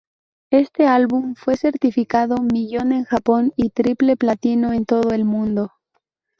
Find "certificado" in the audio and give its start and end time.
1.57-2.37